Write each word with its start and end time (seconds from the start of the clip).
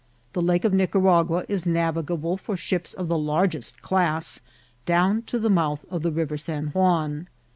The 0.33 0.41
Lake 0.41 0.65
of 0.65 0.73
Nicaragua 0.73 1.45
is 1.47 1.67
navigable 1.67 2.35
for 2.35 2.57
ships 2.57 2.95
of 2.95 3.07
the 3.07 3.19
largest 3.19 3.83
class 3.83 4.41
down 4.87 5.23
io 5.31 5.37
the 5.39 5.47
mouth 5.47 5.85
of 5.91 6.01
the 6.01 6.09
River 6.11 6.37
San 6.37 6.69
Juan. 6.69 7.27